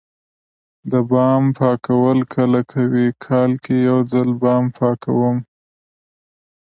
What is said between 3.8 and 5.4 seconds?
یوځل بام پاکوم